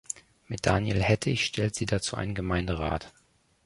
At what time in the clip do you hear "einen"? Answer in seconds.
2.15-2.33